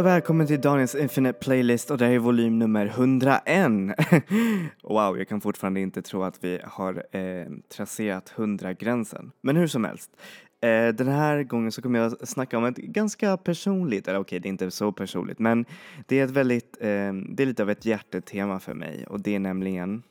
Och 0.00 0.06
välkommen 0.06 0.46
till 0.46 0.60
Daniels 0.60 0.94
Infinite 0.94 1.38
Playlist 1.38 1.90
och 1.90 1.98
det 1.98 2.04
här 2.04 2.12
är 2.12 2.18
volym 2.18 2.58
nummer 2.58 2.86
101. 2.86 3.70
wow, 4.82 5.18
jag 5.18 5.28
kan 5.28 5.40
fortfarande 5.40 5.80
inte 5.80 6.02
tro 6.02 6.22
att 6.22 6.44
vi 6.44 6.60
har 6.64 7.04
eh, 7.16 7.46
trasserat 7.76 8.32
100-gränsen. 8.36 9.30
Men 9.40 9.56
hur 9.56 9.66
som 9.66 9.84
helst, 9.84 10.10
eh, 10.60 10.88
den 10.88 11.08
här 11.08 11.42
gången 11.42 11.72
så 11.72 11.82
kommer 11.82 11.98
jag 11.98 12.28
snacka 12.28 12.58
om 12.58 12.64
ett 12.64 12.76
ganska 12.76 13.36
personligt, 13.36 14.08
eller 14.08 14.18
okej, 14.18 14.40
det 14.40 14.48
är 14.48 14.50
inte 14.50 14.70
så 14.70 14.92
personligt, 14.92 15.38
men 15.38 15.64
det 16.06 16.20
är 16.20 16.24
ett 16.24 16.30
väldigt, 16.30 16.76
eh, 16.80 17.12
det 17.12 17.42
är 17.42 17.46
lite 17.46 17.62
av 17.62 17.70
ett 17.70 17.84
hjärtetema 17.84 18.60
för 18.60 18.74
mig 18.74 19.06
och 19.08 19.20
det 19.20 19.34
är 19.34 19.40
nämligen 19.40 20.02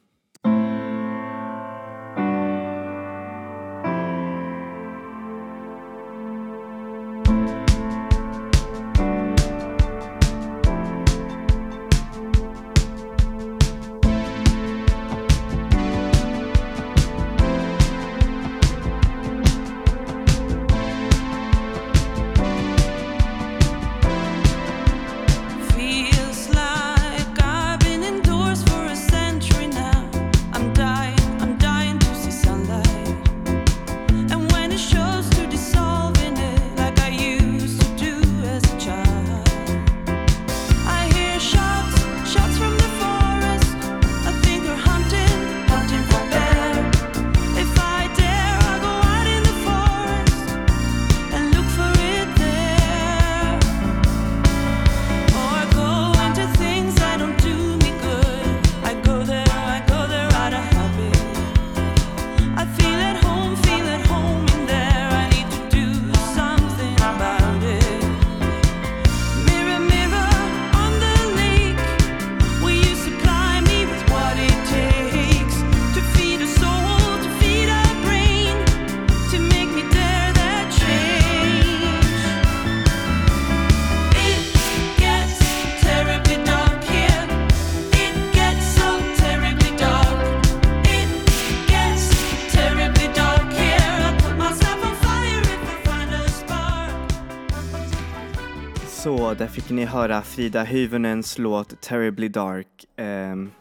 fick 99.69 99.75
ni 99.75 99.85
höra 99.85 100.22
Frida 100.22 100.63
Hyvönens 100.63 101.38
låt 101.38 101.81
Terribly 101.81 102.28
Dark. 102.28 102.85
Ehm, 102.96 103.52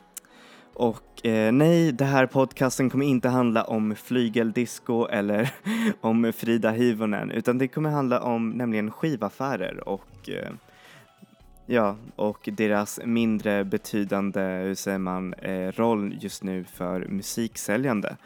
och 0.74 1.26
eh, 1.26 1.52
nej, 1.52 1.92
den 1.92 2.08
här 2.08 2.26
podcasten 2.26 2.90
kommer 2.90 3.06
inte 3.06 3.28
handla 3.28 3.64
om 3.64 3.94
flygeldisco 3.96 5.06
eller 5.06 5.50
om 6.00 6.32
Frida 6.36 6.70
Hyvönen, 6.70 7.30
utan 7.30 7.58
det 7.58 7.68
kommer 7.68 7.90
handla 7.90 8.20
om 8.20 8.50
nämligen 8.50 8.90
skivaffärer 8.90 9.88
och 9.88 10.28
eh, 10.28 10.50
ja, 11.66 11.96
och 12.16 12.48
deras 12.52 13.00
mindre 13.04 13.64
betydande, 13.64 14.40
hur 14.40 14.74
säger 14.74 14.98
man, 14.98 15.34
eh, 15.34 15.72
roll 15.72 16.16
just 16.20 16.42
nu 16.42 16.64
för 16.64 17.06
musiksäljande. 17.08 18.16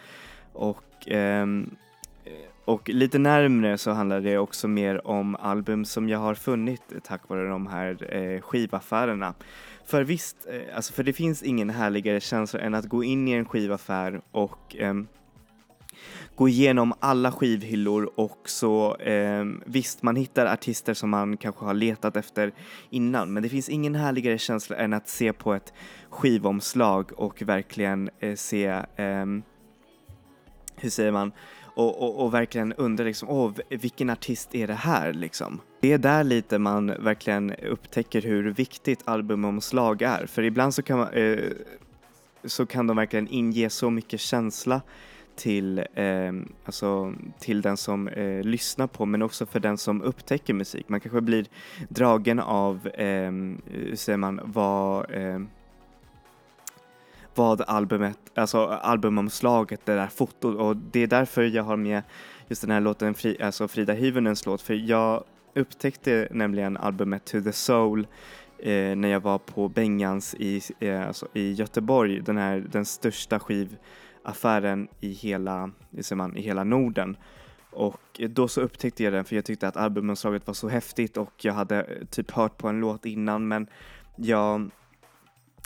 Och 0.52 1.08
ehm, 1.08 1.70
och 2.64 2.88
lite 2.88 3.18
närmre 3.18 3.78
så 3.78 3.90
handlar 3.90 4.20
det 4.20 4.38
också 4.38 4.68
mer 4.68 5.06
om 5.06 5.36
album 5.36 5.84
som 5.84 6.08
jag 6.08 6.18
har 6.18 6.34
funnit 6.34 6.82
tack 7.04 7.28
vare 7.28 7.48
de 7.48 7.66
här 7.66 8.14
eh, 8.16 8.40
skivaffärerna. 8.40 9.34
För 9.84 10.04
visst, 10.04 10.36
eh, 10.46 10.76
alltså 10.76 10.92
för 10.92 11.02
det 11.02 11.12
finns 11.12 11.42
ingen 11.42 11.70
härligare 11.70 12.20
känsla 12.20 12.60
än 12.60 12.74
att 12.74 12.84
gå 12.84 13.04
in 13.04 13.28
i 13.28 13.32
en 13.32 13.44
skivaffär 13.44 14.20
och 14.30 14.76
eh, 14.76 14.94
gå 16.36 16.48
igenom 16.48 16.94
alla 17.00 17.32
skivhyllor 17.32 18.10
och 18.14 18.38
så 18.44 18.96
eh, 18.96 19.44
visst, 19.66 20.02
man 20.02 20.16
hittar 20.16 20.46
artister 20.46 20.94
som 20.94 21.10
man 21.10 21.36
kanske 21.36 21.64
har 21.64 21.74
letat 21.74 22.16
efter 22.16 22.52
innan, 22.90 23.32
men 23.32 23.42
det 23.42 23.48
finns 23.48 23.68
ingen 23.68 23.94
härligare 23.94 24.38
känsla 24.38 24.76
än 24.76 24.92
att 24.92 25.08
se 25.08 25.32
på 25.32 25.54
ett 25.54 25.72
skivomslag 26.10 27.10
och 27.16 27.42
verkligen 27.42 28.10
eh, 28.20 28.34
se 28.34 28.66
eh, 28.96 29.26
hur 30.76 30.90
säger 30.90 31.12
man, 31.12 31.32
och, 31.74 32.02
och, 32.02 32.24
och 32.24 32.34
verkligen 32.34 32.72
undra 32.72 33.04
liksom, 33.04 33.28
åh, 33.28 33.52
vilken 33.68 34.10
artist 34.10 34.54
är 34.54 34.66
det 34.66 34.74
här 34.74 35.12
liksom? 35.12 35.60
Det 35.80 35.92
är 35.92 35.98
där 35.98 36.24
lite 36.24 36.58
man 36.58 36.86
verkligen 36.86 37.54
upptäcker 37.54 38.22
hur 38.22 38.50
viktigt 38.50 39.00
albumomslag 39.04 40.02
är, 40.02 40.26
för 40.26 40.42
ibland 40.42 40.74
så 40.74 40.82
kan, 40.82 40.98
man, 40.98 41.12
eh, 41.12 41.38
så 42.44 42.66
kan 42.66 42.86
de 42.86 42.96
verkligen 42.96 43.28
inge 43.30 43.70
så 43.70 43.90
mycket 43.90 44.20
känsla 44.20 44.80
till, 45.36 45.78
eh, 45.78 46.32
alltså, 46.64 47.14
till 47.38 47.62
den 47.62 47.76
som 47.76 48.08
eh, 48.08 48.42
lyssnar 48.42 48.86
på 48.86 49.06
men 49.06 49.22
också 49.22 49.46
för 49.46 49.60
den 49.60 49.78
som 49.78 50.02
upptäcker 50.02 50.54
musik. 50.54 50.88
Man 50.88 51.00
kanske 51.00 51.20
blir 51.20 51.46
dragen 51.88 52.40
av, 52.40 52.86
eh, 52.86 53.32
hur 53.66 53.96
säger 53.96 54.16
man, 54.16 54.40
vad 54.44 55.14
eh, 55.14 55.40
vad 57.34 57.60
albumet, 57.60 58.18
alltså 58.34 58.66
albumomslaget, 58.66 59.86
det 59.86 59.94
där 59.94 60.06
fotot 60.06 60.56
och 60.56 60.76
det 60.76 61.00
är 61.00 61.06
därför 61.06 61.42
jag 61.42 61.62
har 61.62 61.76
med 61.76 62.02
just 62.48 62.62
den 62.62 62.70
här 62.70 62.80
låten, 62.80 63.14
Fri, 63.14 63.42
alltså 63.42 63.68
Frida 63.68 63.92
Hyvönens 63.92 64.46
låt, 64.46 64.62
för 64.62 64.74
jag 64.74 65.24
upptäckte 65.54 66.28
nämligen 66.30 66.76
albumet 66.76 67.24
To 67.24 67.40
the 67.40 67.52
Soul 67.52 68.06
eh, 68.58 68.96
när 68.96 69.08
jag 69.08 69.20
var 69.20 69.38
på 69.38 69.68
Bengans 69.68 70.34
i, 70.34 70.60
eh, 70.80 71.06
alltså 71.06 71.28
i 71.32 71.52
Göteborg, 71.52 72.20
den 72.20 72.36
här, 72.36 72.64
den 72.72 72.84
största 72.84 73.40
skivaffären 73.40 74.88
i 75.00 75.12
hela, 75.12 75.70
ser 76.00 76.16
man, 76.16 76.36
i 76.36 76.42
hela 76.42 76.64
Norden. 76.64 77.16
Och 77.70 78.20
då 78.28 78.48
så 78.48 78.60
upptäckte 78.60 79.04
jag 79.04 79.12
den 79.12 79.24
för 79.24 79.36
jag 79.36 79.44
tyckte 79.44 79.68
att 79.68 79.76
albumomslaget 79.76 80.46
var 80.46 80.54
så 80.54 80.68
häftigt 80.68 81.16
och 81.16 81.32
jag 81.36 81.52
hade 81.52 81.82
eh, 81.82 82.06
typ 82.06 82.30
hört 82.30 82.56
på 82.56 82.68
en 82.68 82.80
låt 82.80 83.06
innan 83.06 83.48
men 83.48 83.66
jag 84.16 84.70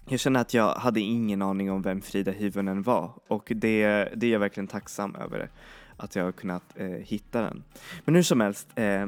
jag 0.09 0.21
känner 0.21 0.41
att 0.41 0.55
jag 0.55 0.75
hade 0.75 1.01
ingen 1.01 1.43
aning 1.43 1.71
om 1.71 1.83
vem 1.83 2.01
Frida 2.01 2.33
Hyvönen 2.33 2.83
var 2.83 3.13
och 3.29 3.53
det, 3.55 4.09
det 4.17 4.27
är 4.27 4.31
jag 4.33 4.41
verkligen 4.41 4.67
tacksam 4.67 5.15
över 5.15 5.51
att 5.97 6.17
jag 6.17 6.25
har 6.25 6.33
kunnat 6.33 6.63
eh, 6.75 6.87
hitta 6.87 7.41
den. 7.41 7.63
Men 8.05 8.15
hur 8.15 8.23
som 8.23 8.41
helst, 8.41 8.69
eh, 8.75 9.07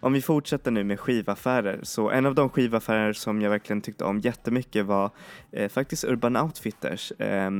om 0.00 0.12
vi 0.12 0.22
fortsätter 0.22 0.70
nu 0.70 0.84
med 0.84 1.00
skivaffärer 1.00 1.80
så 1.82 2.10
en 2.10 2.26
av 2.26 2.34
de 2.34 2.48
skivaffärer 2.48 3.12
som 3.12 3.40
jag 3.40 3.50
verkligen 3.50 3.80
tyckte 3.80 4.04
om 4.04 4.20
jättemycket 4.20 4.86
var 4.86 5.10
eh, 5.52 5.68
faktiskt 5.68 6.04
Urban 6.04 6.36
Outfitters 6.36 7.12
eh, 7.12 7.50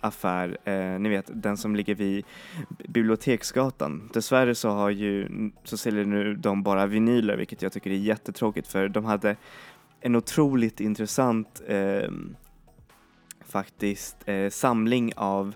affär, 0.00 0.58
eh, 0.64 1.00
ni 1.00 1.08
vet 1.08 1.30
den 1.34 1.56
som 1.56 1.76
ligger 1.76 1.94
vid 1.94 2.24
Biblioteksgatan. 2.88 4.10
Dessvärre 4.12 4.54
så 4.54 4.68
har 4.68 4.90
ju, 4.90 5.28
så 5.64 5.76
säljer 5.76 6.04
nu 6.04 6.34
de 6.34 6.62
bara 6.62 6.86
vinyler 6.86 7.36
vilket 7.36 7.62
jag 7.62 7.72
tycker 7.72 7.90
är 7.90 7.94
jättetråkigt 7.94 8.68
för 8.68 8.88
de 8.88 9.04
hade 9.04 9.36
en 10.02 10.16
otroligt 10.16 10.80
intressant 10.80 11.62
eh, 11.66 12.10
faktiskt 13.46 14.16
eh, 14.26 14.50
samling 14.50 15.12
av 15.16 15.54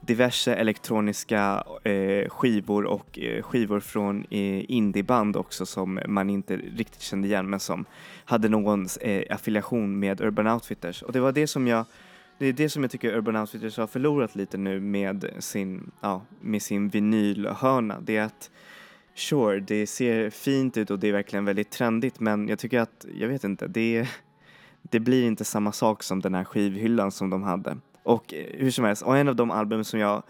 diverse 0.00 0.54
elektroniska 0.54 1.64
eh, 1.84 2.28
skivor 2.28 2.84
och 2.84 3.18
eh, 3.18 3.42
skivor 3.42 3.80
från 3.80 4.24
eh, 4.30 4.70
indieband 4.70 5.36
också 5.36 5.66
som 5.66 6.00
man 6.06 6.30
inte 6.30 6.56
riktigt 6.56 7.00
kände 7.00 7.28
igen 7.28 7.50
men 7.50 7.60
som 7.60 7.84
hade 8.24 8.48
någon 8.48 8.86
eh, 9.00 9.34
affiliation 9.34 9.98
med 9.98 10.20
Urban 10.20 10.46
Outfitters 10.46 11.02
och 11.02 11.12
det 11.12 11.20
var 11.20 11.32
det 11.32 11.46
som 11.46 11.66
jag 11.66 11.84
det 12.38 12.46
är 12.46 12.52
det 12.52 12.68
som 12.68 12.82
jag 12.82 12.90
tycker 12.90 13.16
Urban 13.16 13.36
Outfitters 13.36 13.76
har 13.76 13.86
förlorat 13.86 14.34
lite 14.34 14.58
nu 14.58 14.80
med 14.80 15.30
sin, 15.38 15.90
ja, 16.00 16.22
med 16.40 16.62
sin 16.62 16.88
vinylhörna. 16.88 18.00
Det 18.00 18.16
är 18.16 18.22
att 18.22 18.50
Sure, 19.18 19.60
det 19.60 19.86
ser 19.86 20.30
fint 20.30 20.76
ut 20.76 20.90
och 20.90 20.98
det 20.98 21.08
är 21.08 21.12
verkligen 21.12 21.44
väldigt 21.44 21.70
trendigt 21.70 22.20
men 22.20 22.48
jag 22.48 22.58
tycker 22.58 22.80
att, 22.80 23.06
jag 23.14 23.28
vet 23.28 23.44
inte, 23.44 23.66
det, 23.66 24.08
det 24.82 25.00
blir 25.00 25.26
inte 25.26 25.44
samma 25.44 25.72
sak 25.72 26.02
som 26.02 26.20
den 26.20 26.34
här 26.34 26.44
skivhyllan 26.44 27.10
som 27.10 27.30
de 27.30 27.42
hade. 27.42 27.76
Och 28.02 28.34
eh, 28.34 28.46
hur 28.54 28.70
som 28.70 28.84
helst, 28.84 29.02
och 29.02 29.16
en 29.16 29.28
av 29.28 29.36
de 29.36 29.50
album 29.50 29.84
som 29.84 30.00
jag 30.00 30.22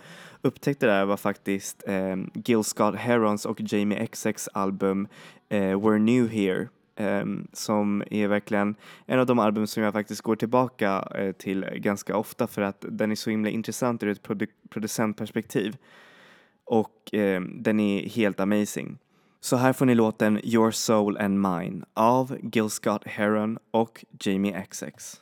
upptäckte 0.43 0.87
där 0.87 1.05
var 1.05 1.17
faktiskt 1.17 1.83
eh, 1.87 2.17
Gil 2.35 2.65
Scott 2.65 2.95
Herons 2.97 3.47
och 3.47 3.61
Jamie 3.61 4.07
XX 4.07 4.49
album 4.53 5.09
eh, 5.49 5.59
We're 5.59 5.99
New 5.99 6.29
Here. 6.29 6.69
eh, 6.97 7.25
som 7.53 8.03
är 8.11 8.29
verkligen 8.29 8.75
en 9.07 9.19
av 9.21 9.27
de 9.27 9.39
album 9.39 9.67
som 9.67 9.83
jag 9.83 9.93
faktiskt 9.93 10.21
går 10.23 10.37
tillbaka 10.37 11.09
eh, 11.15 11.33
till 11.33 11.67
ganska 11.77 12.17
ofta 12.17 12.47
för 12.47 12.63
att 12.63 12.85
den 12.89 13.11
är 13.11 13.17
så 13.17 13.31
himla 13.31 13.51
intressant 13.51 14.03
ur 14.03 14.09
ett 14.09 14.23
produ- 14.23 14.49
producentperspektiv 14.71 15.77
och 16.69 17.15
eh, 17.15 17.41
den 17.41 17.81
är 17.81 18.09
helt 18.09 18.41
amazing. 18.41 18.99
Så 19.41 19.57
här 19.57 19.73
får 19.73 19.87
ni 19.87 19.95
låten 19.95 20.41
Your 20.45 20.71
Soul 20.71 21.17
and 21.19 21.41
Mine 21.41 21.85
av 21.95 22.37
Gil 22.43 22.71
Scott 22.71 23.07
Heron 23.07 23.59
och 23.71 24.05
Jamie 24.21 24.67
XX. 24.71 25.21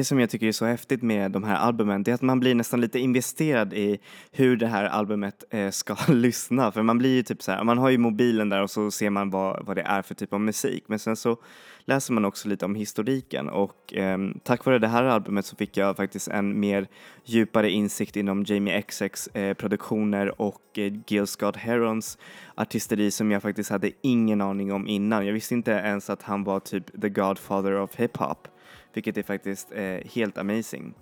Det 0.00 0.04
som 0.04 0.20
jag 0.20 0.30
tycker 0.30 0.46
är 0.46 0.52
så 0.52 0.66
häftigt 0.66 1.02
med 1.02 1.30
de 1.30 1.44
här 1.44 1.56
albumen, 1.56 2.02
det 2.02 2.10
är 2.10 2.14
att 2.14 2.22
man 2.22 2.40
blir 2.40 2.54
nästan 2.54 2.80
lite 2.80 2.98
investerad 2.98 3.72
i 3.72 3.98
hur 4.30 4.56
det 4.56 4.66
här 4.66 4.84
albumet 4.84 5.44
eh, 5.50 5.70
ska 5.70 5.96
lyssna. 6.08 6.72
För 6.72 6.82
man 6.82 6.98
blir 6.98 7.14
ju 7.14 7.22
typ 7.22 7.42
så 7.42 7.52
här, 7.52 7.64
man 7.64 7.78
har 7.78 7.90
ju 7.90 7.98
mobilen 7.98 8.48
där 8.48 8.62
och 8.62 8.70
så 8.70 8.90
ser 8.90 9.10
man 9.10 9.30
vad, 9.30 9.66
vad 9.66 9.76
det 9.76 9.82
är 9.82 10.02
för 10.02 10.14
typ 10.14 10.32
av 10.32 10.40
musik. 10.40 10.84
Men 10.86 10.98
sen 10.98 11.16
så 11.16 11.36
läser 11.84 12.12
man 12.12 12.24
också 12.24 12.48
lite 12.48 12.64
om 12.64 12.74
historiken 12.74 13.48
och 13.48 13.94
eh, 13.94 14.18
tack 14.44 14.64
vare 14.64 14.78
det 14.78 14.88
här 14.88 15.04
albumet 15.04 15.46
så 15.46 15.56
fick 15.56 15.76
jag 15.76 15.96
faktiskt 15.96 16.28
en 16.28 16.60
mer 16.60 16.88
djupare 17.24 17.70
insikt 17.70 18.16
inom 18.16 18.44
Jamie 18.46 18.82
XX 18.82 19.26
eh, 19.26 19.54
produktioner 19.54 20.40
och 20.40 20.78
eh, 20.78 20.92
Gil 21.06 21.26
Scott 21.26 21.56
Herons 21.56 22.18
artisteri 22.54 23.10
som 23.10 23.30
jag 23.30 23.42
faktiskt 23.42 23.70
hade 23.70 23.90
ingen 24.02 24.40
aning 24.40 24.72
om 24.72 24.88
innan. 24.88 25.26
Jag 25.26 25.32
visste 25.32 25.54
inte 25.54 25.70
ens 25.70 26.10
att 26.10 26.22
han 26.22 26.44
var 26.44 26.60
typ 26.60 27.00
the 27.02 27.08
godfather 27.08 27.80
of 27.80 27.96
hiphop 27.96 28.48
vilket 28.92 29.16
är 29.16 29.22
faktiskt 29.22 29.72
eh, 29.72 30.10
helt 30.14 30.38
amazing. 30.38 30.94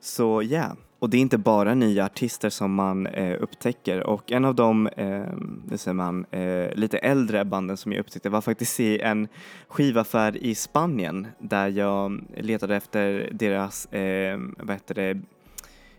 Så 0.00 0.42
ja, 0.42 0.48
yeah. 0.48 0.72
och 0.98 1.10
det 1.10 1.16
är 1.16 1.20
inte 1.20 1.38
bara 1.38 1.74
nya 1.74 2.04
artister 2.04 2.50
som 2.50 2.74
man 2.74 3.06
eh, 3.06 3.42
upptäcker 3.42 4.06
och 4.06 4.32
en 4.32 4.44
av 4.44 4.54
de 4.54 4.86
eh, 4.86 5.76
säger 5.76 5.92
man, 5.92 6.24
eh, 6.30 6.74
lite 6.74 6.98
äldre 6.98 7.44
banden 7.44 7.76
som 7.76 7.92
jag 7.92 8.00
upptäckte 8.00 8.28
var 8.28 8.40
faktiskt 8.40 8.80
i 8.80 9.00
en 9.00 9.28
skivaffär 9.68 10.36
i 10.36 10.54
Spanien 10.54 11.26
där 11.38 11.68
jag 11.68 12.24
letade 12.36 12.76
efter 12.76 13.30
deras, 13.32 13.86
eh, 13.86 14.38
vad 14.58 14.70
heter 14.70 14.94
det, 14.94 15.20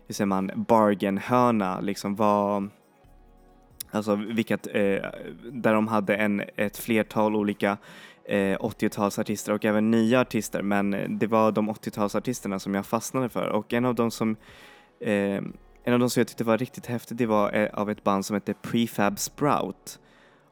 hur 0.06 0.14
säger 0.14 0.26
man, 0.26 0.50
bargainhörna, 0.54 1.80
liksom 1.80 2.16
vad 2.16 2.70
Alltså 3.94 4.14
vilket, 4.14 4.66
eh, 4.66 4.72
där 5.52 5.74
de 5.74 5.88
hade 5.88 6.16
en, 6.16 6.42
ett 6.56 6.78
flertal 6.78 7.36
olika 7.36 7.76
eh, 8.24 8.58
80-talsartister 8.58 9.52
och 9.52 9.64
även 9.64 9.90
nya 9.90 10.20
artister 10.20 10.62
men 10.62 10.94
eh, 10.94 11.08
det 11.08 11.26
var 11.26 11.52
de 11.52 11.70
80-talsartisterna 11.70 12.58
som 12.58 12.74
jag 12.74 12.86
fastnade 12.86 13.28
för 13.28 13.48
och 13.48 13.72
en 13.72 13.84
av 13.84 13.94
dem 13.94 14.10
som 14.10 14.36
eh, 15.00 15.42
en 15.84 15.92
av 15.92 15.98
de 15.98 16.10
som 16.10 16.20
jag 16.20 16.28
tyckte 16.28 16.44
var 16.44 16.58
riktigt 16.58 16.86
häftig 16.86 17.16
det 17.16 17.26
var 17.26 17.54
eh, 17.54 17.68
av 17.72 17.90
ett 17.90 18.04
band 18.04 18.26
som 18.26 18.34
hette 18.34 18.54
Prefab 18.54 19.18
Sprout 19.18 19.98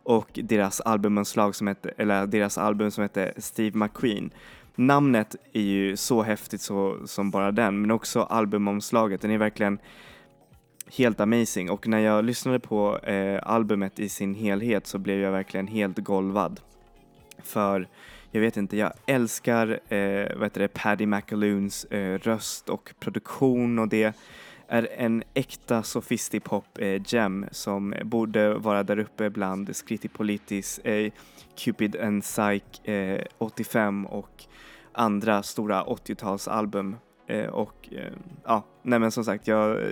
och 0.02 0.28
deras 0.32 0.80
albumomslag 0.80 1.54
som 1.54 1.66
hette, 1.66 1.88
eller 1.88 2.26
deras 2.26 2.58
album 2.58 2.90
som 2.90 3.02
hette 3.02 3.32
Steve 3.36 3.78
McQueen. 3.78 4.30
Namnet 4.74 5.36
är 5.52 5.60
ju 5.60 5.96
så 5.96 6.22
häftigt 6.22 6.60
så, 6.60 6.96
som 7.06 7.30
bara 7.30 7.52
den 7.52 7.80
men 7.80 7.90
också 7.90 8.22
albumomslaget, 8.22 9.20
den 9.20 9.30
är 9.30 9.38
verkligen 9.38 9.78
helt 10.96 11.20
amazing 11.20 11.70
och 11.70 11.88
när 11.88 11.98
jag 11.98 12.24
lyssnade 12.24 12.60
på 12.60 12.98
eh, 12.98 13.40
albumet 13.42 13.98
i 13.98 14.08
sin 14.08 14.34
helhet 14.34 14.86
så 14.86 14.98
blev 14.98 15.20
jag 15.20 15.32
verkligen 15.32 15.66
helt 15.66 15.98
golvad. 15.98 16.60
För 17.44 17.88
jag 18.30 18.40
vet 18.40 18.56
inte, 18.56 18.76
jag 18.76 18.92
älskar 19.06 19.80
eh, 19.88 20.36
vad 20.36 20.42
heter 20.42 20.60
det, 20.60 20.68
Paddy 20.68 21.06
McAloons 21.06 21.84
eh, 21.84 22.18
röst 22.18 22.68
och 22.68 22.94
produktion 23.00 23.78
och 23.78 23.88
det 23.88 24.14
är 24.68 24.88
en 24.96 25.22
äkta 25.34 25.82
sofistipop 25.82 26.78
eh, 26.78 27.02
gem 27.06 27.46
som 27.50 27.94
borde 28.04 28.54
vara 28.54 28.82
där 28.82 28.98
uppe 28.98 29.30
bland 29.30 29.76
Skritipolitis, 29.76 30.78
eh, 30.78 31.12
Cupid 31.56 31.96
and 31.96 32.22
Psych 32.22 32.88
eh, 32.88 33.24
85 33.38 34.06
och 34.06 34.44
andra 34.92 35.42
stora 35.42 35.84
80-talsalbum. 35.84 36.96
Eh, 37.26 37.46
och 37.46 37.88
eh, 37.92 38.12
ja, 38.44 38.64
nej 38.82 38.98
men 38.98 39.10
som 39.10 39.24
sagt, 39.24 39.46
jag, 39.46 39.82
eh, 39.82 39.88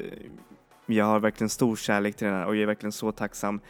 jag 0.87 1.05
har 1.05 1.21
verkligen 1.21 1.49
stor 1.49 1.77
kärlek 1.77 2.17
till 2.17 2.27
den 2.27 2.37
här 2.37 2.47
och 2.47 2.57
jag 2.57 2.63
är 2.63 2.67
verkligen 2.67 2.93
så 2.93 3.13
tacksam 3.13 3.61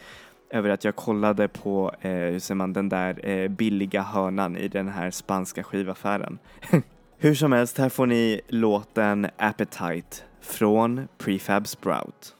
över 0.50 0.70
att 0.70 0.84
jag 0.84 0.96
kollade 0.96 1.48
på, 1.48 1.92
eh, 2.00 2.10
hur 2.10 2.38
säger 2.38 2.56
man, 2.56 2.72
den 2.72 2.88
där 2.88 3.28
eh, 3.28 3.48
billiga 3.48 4.02
hörnan 4.02 4.56
i 4.56 4.68
den 4.68 4.88
här 4.88 5.10
spanska 5.10 5.62
skivaffären. 5.62 6.38
hur 7.18 7.34
som 7.34 7.52
helst, 7.52 7.78
här 7.78 7.88
får 7.88 8.06
ni 8.06 8.40
låten 8.48 9.26
Appetite 9.36 10.16
från 10.40 11.08
Prefab 11.18 11.66
Sprout. 11.66 12.34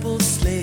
Simple 0.00 0.18
slave 0.20 0.59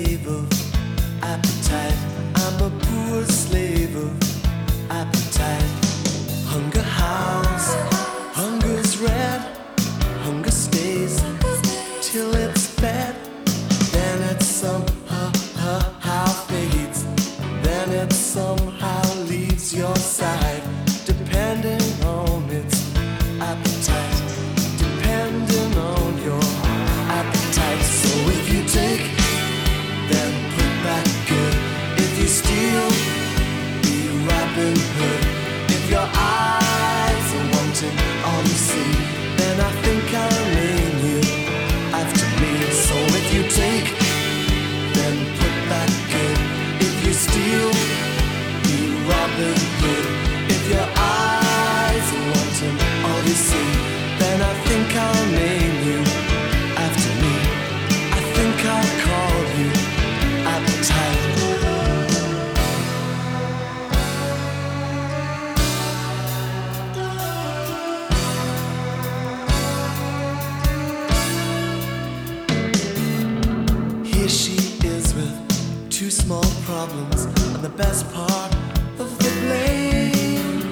problems 76.78 77.24
and 77.24 77.56
the 77.56 77.74
best 77.84 78.08
part 78.12 78.52
of 79.00 79.08
the 79.18 79.32
blame. 79.42 80.70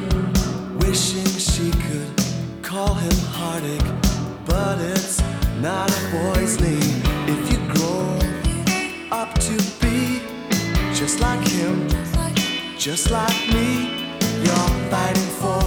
Wishing 0.79 1.33
she 1.51 1.69
could 1.87 2.13
call 2.63 2.95
him 2.95 3.19
heartache, 3.39 3.91
but 4.45 4.79
it's 4.93 5.21
not 5.61 5.89
a 5.99 6.03
boy's 6.17 6.61
name. 6.61 6.99
If 7.35 7.41
you 7.51 7.59
grow 7.75 8.07
up 9.11 9.35
to 9.49 9.57
be 9.83 10.21
just 10.95 11.19
like 11.19 11.45
him, 11.59 11.89
just 12.79 13.11
like 13.11 13.41
me, 13.57 13.69
you're 14.47 14.73
fighting 14.93 15.31
for 15.43 15.63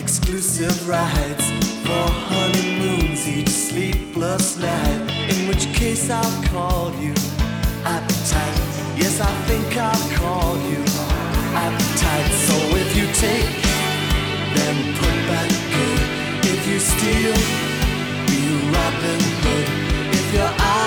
exclusive 0.00 0.76
rights 0.88 1.46
for 1.86 2.06
honeymoons 2.32 3.28
each 3.28 3.54
sleepless 3.68 4.56
night. 4.56 5.00
In 5.32 5.48
which 5.48 5.66
case 5.74 6.08
I'll 6.08 6.44
call 6.44 6.94
you 6.94 7.12
appetite. 7.84 8.75
I 9.20 9.32
think 9.48 9.76
I'll 9.76 10.06
call 10.18 10.56
you. 10.70 10.82
Appetite, 11.64 12.32
so 12.46 12.56
if 12.82 12.90
you 12.98 13.06
take, 13.24 13.50
then 14.56 14.76
put 15.00 15.16
back 15.30 15.50
good. 15.74 16.00
If 16.52 16.60
you 16.68 16.78
steal, 16.78 17.36
be 18.28 18.40
Robin 18.74 19.22
Hood. 19.42 19.66
If 20.12 20.26
your 20.34 20.52
eyes 20.60 20.86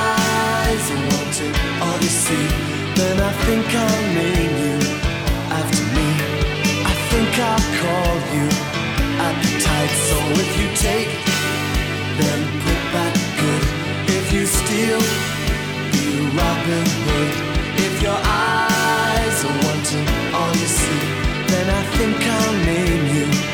all 1.82 1.98
you 2.02 2.14
see, 2.26 2.48
then 2.96 3.20
I 3.20 3.32
think 3.46 3.66
I'll 3.66 4.06
name 4.14 4.56
you 4.66 4.78
after 5.60 5.84
me. 5.96 6.08
I 6.92 6.94
think 7.10 7.32
I'll 7.50 7.66
call 7.82 8.16
you. 8.36 8.48
Appetite, 9.28 9.96
so 10.08 10.18
if 10.44 10.52
you 10.60 10.68
take, 10.88 11.12
then 12.20 12.40
put 12.64 12.82
back 12.94 13.16
good. 13.42 13.64
If 14.18 14.34
you 14.34 14.46
steal, 14.46 15.02
be 15.92 16.04
Robin 16.38 16.88
Hood. 17.06 17.49
Eyes 18.26 19.46
are 19.46 19.58
wanting 19.66 20.08
all 20.34 20.52
you 20.62 20.68
see, 20.68 21.02
then 21.52 21.70
I 21.70 21.84
think 21.98 22.18
I'll 22.22 22.66
name 22.66 23.06
you 23.16 23.49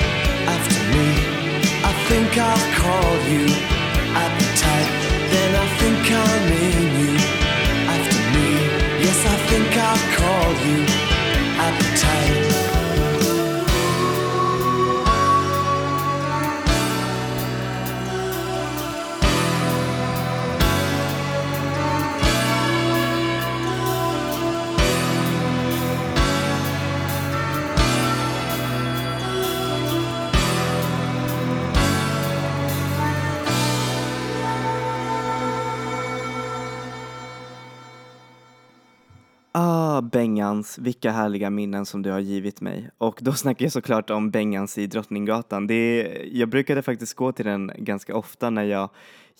Bengans, 40.55 40.77
vilka 40.77 41.11
härliga 41.11 41.49
minnen 41.49 41.85
som 41.85 42.01
du 42.01 42.11
har 42.11 42.19
givit 42.19 42.61
mig. 42.61 42.89
Och 42.97 43.19
då 43.21 43.33
snackar 43.33 43.65
jag 43.65 43.71
såklart 43.71 44.09
om 44.09 44.31
Bengans 44.31 44.77
i 44.77 44.87
Drottninggatan. 44.87 45.67
Det 45.67 45.73
är, 45.75 46.25
jag 46.31 46.49
brukade 46.49 46.81
faktiskt 46.81 47.13
gå 47.13 47.31
till 47.31 47.45
den 47.45 47.71
ganska 47.77 48.15
ofta 48.15 48.49
när 48.49 48.63
jag 48.63 48.89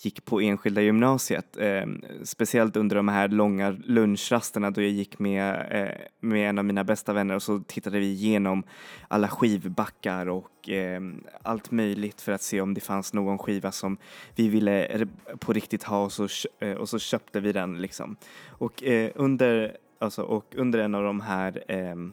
gick 0.02 0.24
på 0.24 0.40
enskilda 0.40 0.80
gymnasiet. 0.80 1.56
Eh, 1.56 1.86
speciellt 2.24 2.76
under 2.76 2.96
de 2.96 3.08
här 3.08 3.28
långa 3.28 3.76
lunchrasterna 3.84 4.70
då 4.70 4.82
jag 4.82 4.90
gick 4.90 5.18
med, 5.18 5.66
eh, 5.70 6.06
med 6.20 6.48
en 6.48 6.58
av 6.58 6.64
mina 6.64 6.84
bästa 6.84 7.12
vänner 7.12 7.34
och 7.34 7.42
så 7.42 7.60
tittade 7.66 7.98
vi 7.98 8.06
igenom 8.06 8.62
alla 9.08 9.28
skivbackar 9.28 10.28
och 10.28 10.68
eh, 10.68 11.00
allt 11.42 11.70
möjligt 11.70 12.20
för 12.20 12.32
att 12.32 12.42
se 12.42 12.60
om 12.60 12.74
det 12.74 12.80
fanns 12.80 13.12
någon 13.12 13.38
skiva 13.38 13.72
som 13.72 13.96
vi 14.34 14.48
ville 14.48 15.06
på 15.38 15.52
riktigt 15.52 15.84
ha 15.84 16.04
och 16.04 16.12
så, 16.12 16.28
eh, 16.60 16.72
och 16.72 16.88
så 16.88 16.98
köpte 16.98 17.40
vi 17.40 17.52
den 17.52 17.82
liksom. 17.82 18.16
Och 18.48 18.84
eh, 18.84 19.10
under 19.14 19.76
Alltså, 19.98 20.22
och 20.22 20.54
under 20.56 20.78
en 20.78 20.94
av 20.94 21.02
de 21.02 21.20
här 21.20 21.64
ehm, 21.68 22.12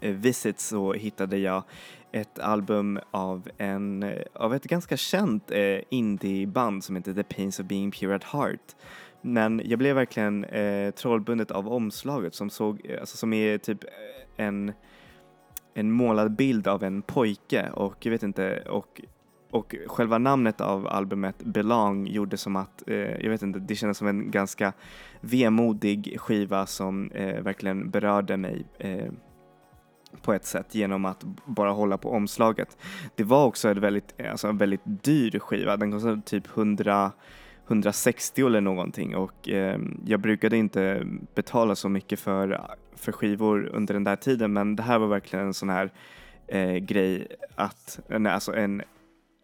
eh, 0.00 0.14
visits 0.14 0.68
så 0.68 0.92
hittade 0.92 1.38
jag 1.38 1.62
ett 2.12 2.38
album 2.38 2.98
av, 3.10 3.48
en, 3.58 4.02
eh, 4.02 4.22
av 4.32 4.54
ett 4.54 4.64
ganska 4.64 4.96
känt 4.96 5.50
eh, 5.50 5.78
indieband 5.88 6.84
som 6.84 6.96
heter 6.96 7.14
The 7.14 7.22
Pains 7.22 7.60
of 7.60 7.66
Being 7.66 7.90
Pure 7.90 8.14
at 8.16 8.24
Heart. 8.24 8.76
Men 9.20 9.62
jag 9.64 9.78
blev 9.78 9.96
verkligen 9.96 10.44
eh, 10.44 10.90
trollbundet 10.90 11.50
av 11.50 11.68
omslaget 11.68 12.34
som, 12.34 12.50
såg, 12.50 12.80
eh, 12.84 13.00
alltså, 13.00 13.16
som 13.16 13.32
är 13.32 13.58
typ 13.58 13.84
eh, 13.84 14.46
en, 14.46 14.72
en 15.74 15.92
målad 15.92 16.36
bild 16.36 16.68
av 16.68 16.82
en 16.82 17.02
pojke 17.02 17.70
och 17.70 18.06
jag 18.06 18.10
vet 18.10 18.22
inte 18.22 18.60
och 18.60 19.00
och 19.52 19.74
själva 19.86 20.18
namnet 20.18 20.60
av 20.60 20.86
albumet 20.86 21.38
Belong 21.38 22.06
gjorde 22.06 22.36
som 22.36 22.56
att, 22.56 22.88
eh, 22.88 22.96
jag 22.96 23.30
vet 23.30 23.42
inte, 23.42 23.58
det 23.58 23.74
kändes 23.74 23.98
som 23.98 24.06
en 24.06 24.30
ganska 24.30 24.72
vemodig 25.20 26.16
skiva 26.20 26.66
som 26.66 27.10
eh, 27.10 27.42
verkligen 27.42 27.90
berörde 27.90 28.36
mig 28.36 28.66
eh, 28.78 29.12
på 30.22 30.32
ett 30.32 30.44
sätt 30.44 30.74
genom 30.74 31.04
att 31.04 31.24
bara 31.44 31.70
hålla 31.70 31.98
på 31.98 32.10
omslaget. 32.10 32.76
Det 33.14 33.24
var 33.24 33.44
också 33.44 33.70
ett 33.70 33.78
väldigt, 33.78 34.14
eh, 34.16 34.30
alltså 34.30 34.48
en 34.48 34.58
väldigt 34.58 34.82
dyr 34.84 35.38
skiva, 35.38 35.76
den 35.76 35.92
kostade 35.92 36.22
typ 36.22 36.56
100 36.56 37.12
160 37.66 38.46
eller 38.46 38.60
någonting. 38.60 39.16
Och 39.16 39.48
eh, 39.48 39.78
jag 40.06 40.20
brukade 40.20 40.56
inte 40.56 41.06
betala 41.34 41.74
så 41.74 41.88
mycket 41.88 42.20
för, 42.20 42.60
för 42.96 43.12
skivor 43.12 43.70
under 43.72 43.94
den 43.94 44.04
där 44.04 44.16
tiden. 44.16 44.52
Men 44.52 44.76
det 44.76 44.82
här 44.82 44.98
var 44.98 45.06
verkligen 45.06 45.46
en 45.46 45.54
sån 45.54 45.70
här 45.70 45.90
eh, 46.46 46.74
grej 46.76 47.26
att, 47.54 48.00
nej, 48.08 48.32
alltså 48.32 48.54
en, 48.54 48.82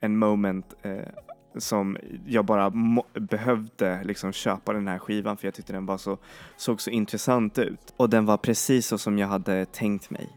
en 0.00 0.16
moment 0.16 0.74
eh, 0.82 1.08
som 1.56 1.96
jag 2.26 2.44
bara 2.44 2.72
behövde 3.14 4.04
liksom 4.04 4.32
köpa 4.32 4.72
den 4.72 4.88
här 4.88 4.98
skivan 4.98 5.37
för 5.37 5.46
jag 5.46 5.54
tyckte 5.54 5.72
den 5.72 5.87
var 5.87 5.98
så, 5.98 6.18
såg 6.56 6.80
så 6.80 6.90
intressant 6.90 7.58
ut. 7.58 7.94
Och 7.96 8.11
den 8.11 8.26
var 8.26 8.37
precis 8.37 8.87
så 8.87 8.98
som 8.98 9.18
jag 9.18 9.28
hade 9.28 9.64
tänkt 9.64 10.11
mig. 10.11 10.28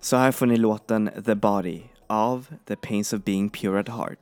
Så 0.00 0.16
här 0.16 0.32
får 0.32 0.46
ni 0.46 0.56
låten 0.56 1.10
The 1.24 1.34
Body 1.34 1.82
av 2.06 2.46
The 2.64 2.76
Pains 2.76 3.12
of 3.12 3.24
Being 3.24 3.50
Pure 3.50 3.80
at 3.80 3.88
Heart. 3.88 4.18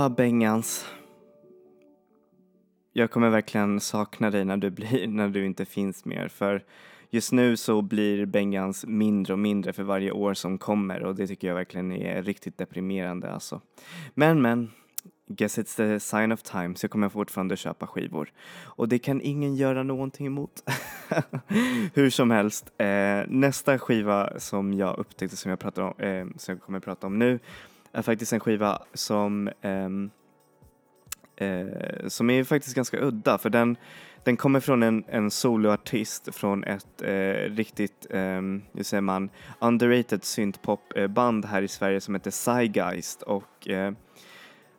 Ah, 0.00 0.08
Bengans. 0.08 0.86
Jag 2.92 3.10
kommer 3.10 3.30
verkligen 3.30 3.80
sakna 3.80 4.30
dig 4.30 4.44
när 4.44 4.56
du, 4.56 4.70
blir, 4.70 5.06
när 5.08 5.28
du 5.28 5.46
inte 5.46 5.64
finns 5.64 6.04
mer 6.04 6.28
för 6.28 6.64
just 7.10 7.32
nu 7.32 7.56
så 7.56 7.82
blir 7.82 8.26
Bengans 8.26 8.86
mindre 8.86 9.32
och 9.32 9.38
mindre 9.38 9.72
för 9.72 9.82
varje 9.82 10.10
år 10.10 10.34
som 10.34 10.58
kommer 10.58 11.02
och 11.02 11.14
det 11.14 11.26
tycker 11.26 11.48
jag 11.48 11.54
verkligen 11.54 11.92
är 11.92 12.22
riktigt 12.22 12.58
deprimerande 12.58 13.32
alltså. 13.32 13.60
Men 14.14 14.42
men, 14.42 14.70
guess 15.26 15.58
it's 15.58 15.76
the 15.76 16.00
sign 16.00 16.32
of 16.32 16.42
time 16.42 16.74
så 16.74 16.84
jag 16.84 16.90
kommer 16.90 17.08
fortfarande 17.08 17.56
köpa 17.56 17.86
skivor. 17.86 18.32
Och 18.62 18.88
det 18.88 18.98
kan 18.98 19.20
ingen 19.20 19.56
göra 19.56 19.82
någonting 19.82 20.26
emot. 20.26 20.70
Hur 21.94 22.10
som 22.10 22.30
helst, 22.30 22.72
eh, 22.78 23.20
nästa 23.28 23.78
skiva 23.78 24.40
som 24.40 24.74
jag 24.74 24.98
upptäckte 24.98 25.36
som 25.36 25.50
jag, 25.50 25.58
pratar 25.58 25.82
om, 25.82 25.94
eh, 25.98 26.26
som 26.36 26.54
jag 26.54 26.62
kommer 26.62 26.80
prata 26.80 27.06
om 27.06 27.18
nu 27.18 27.38
är 27.92 28.02
faktiskt 28.02 28.32
en 28.32 28.40
skiva 28.40 28.82
som 28.94 29.50
ehm, 29.62 30.10
eh, 31.36 32.08
som 32.08 32.30
är 32.30 32.44
faktiskt 32.44 32.76
ganska 32.76 33.00
udda 33.00 33.38
för 33.38 33.50
den, 33.50 33.76
den 34.24 34.36
kommer 34.36 34.60
från 34.60 34.82
en, 34.82 35.04
en 35.08 35.30
soloartist 35.30 36.34
från 36.34 36.64
ett 36.64 37.02
eh, 37.02 37.54
riktigt, 37.54 38.06
ehm, 38.10 38.62
hur 38.72 38.82
säger 38.82 39.00
man, 39.00 39.30
underrated 39.60 40.24
syntpopband 40.24 41.44
här 41.44 41.62
i 41.62 41.68
Sverige 41.68 42.00
som 42.00 42.14
heter 42.14 42.30
Psygeist 42.30 43.22
och 43.22 43.68
eh, 43.68 43.92